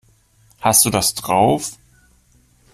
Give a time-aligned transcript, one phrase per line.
[0.59, 1.77] Hast du das drauf?